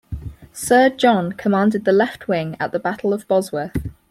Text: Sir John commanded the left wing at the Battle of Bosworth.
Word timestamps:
Sir 0.51 0.89
John 0.89 1.33
commanded 1.33 1.85
the 1.85 1.91
left 1.91 2.27
wing 2.27 2.57
at 2.59 2.71
the 2.71 2.79
Battle 2.79 3.13
of 3.13 3.27
Bosworth. 3.27 3.87